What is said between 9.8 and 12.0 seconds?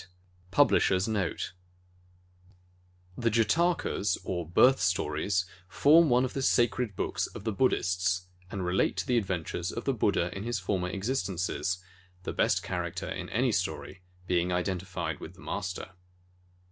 the Buddha in his former existences,